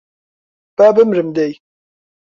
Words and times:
با 0.77 0.87
بمرم 0.95 1.27
دەی 1.35 1.53